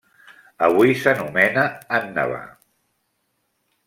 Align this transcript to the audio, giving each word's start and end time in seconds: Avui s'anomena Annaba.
Avui 0.67 0.95
s'anomena 1.01 1.65
Annaba. 1.99 2.41